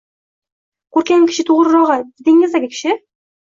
[0.97, 2.97] Ko`rkam kishi, to`g`rirog`i, didingizdagi kishi